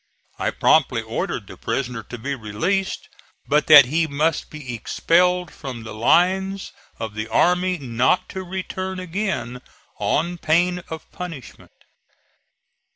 [0.39, 3.07] I promptly ordered the prisoner to be released,
[3.45, 8.99] but that he must be expelled from the lines of the army not to return
[8.99, 9.61] again
[9.99, 11.83] on pain of punishment.